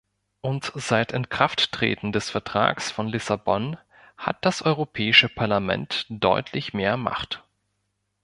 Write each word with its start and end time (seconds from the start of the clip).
Und 0.41 0.71
seit 0.73 1.11
Inkrafttreten 1.11 2.11
des 2.11 2.31
Vertrags 2.31 2.89
von 2.89 3.07
Lissabon 3.07 3.77
hat 4.17 4.43
das 4.43 4.63
Europäische 4.63 5.29
Parlament 5.29 6.07
deutlich 6.09 6.73
mehr 6.73 6.97
Macht. 6.97 7.43